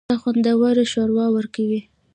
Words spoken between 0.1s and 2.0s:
خوندور شوروا ورکوي.